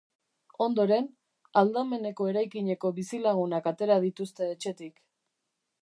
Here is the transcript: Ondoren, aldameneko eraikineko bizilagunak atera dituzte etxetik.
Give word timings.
Ondoren, 0.65 1.09
aldameneko 1.61 2.31
eraikineko 2.31 2.93
bizilagunak 3.01 3.71
atera 3.75 4.01
dituzte 4.07 4.53
etxetik. 4.57 5.03